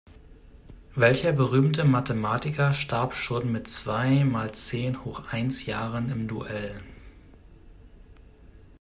[0.95, 6.81] Welcher berühmte Mathematiker starb schon mit zwei mal zehn hoch eins Jahren im Duell?